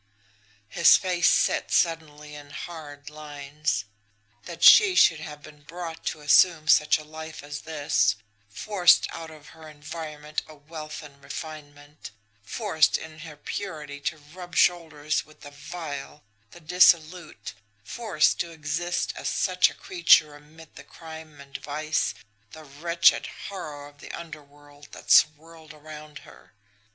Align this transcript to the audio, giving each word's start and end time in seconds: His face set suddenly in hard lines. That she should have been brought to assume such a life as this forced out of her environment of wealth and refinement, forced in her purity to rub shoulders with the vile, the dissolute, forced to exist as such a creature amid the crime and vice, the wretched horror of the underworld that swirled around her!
His 0.67 0.97
face 0.97 1.27
set 1.29 1.71
suddenly 1.71 2.33
in 2.33 2.49
hard 2.49 3.07
lines. 3.11 3.85
That 4.45 4.63
she 4.63 4.95
should 4.95 5.19
have 5.19 5.43
been 5.43 5.61
brought 5.61 6.03
to 6.05 6.21
assume 6.21 6.67
such 6.67 6.97
a 6.97 7.03
life 7.03 7.43
as 7.43 7.61
this 7.61 8.15
forced 8.49 9.05
out 9.11 9.29
of 9.29 9.49
her 9.49 9.69
environment 9.69 10.41
of 10.47 10.67
wealth 10.67 11.03
and 11.03 11.23
refinement, 11.23 12.09
forced 12.41 12.97
in 12.97 13.19
her 13.19 13.37
purity 13.37 13.99
to 13.99 14.17
rub 14.17 14.55
shoulders 14.55 15.23
with 15.23 15.41
the 15.41 15.51
vile, 15.51 16.23
the 16.49 16.59
dissolute, 16.59 17.53
forced 17.83 18.39
to 18.39 18.49
exist 18.49 19.13
as 19.15 19.29
such 19.29 19.69
a 19.69 19.75
creature 19.75 20.33
amid 20.33 20.73
the 20.77 20.83
crime 20.83 21.39
and 21.39 21.57
vice, 21.57 22.15
the 22.53 22.63
wretched 22.63 23.27
horror 23.49 23.87
of 23.89 23.99
the 23.99 24.11
underworld 24.13 24.87
that 24.93 25.11
swirled 25.11 25.75
around 25.75 26.17
her! 26.25 26.53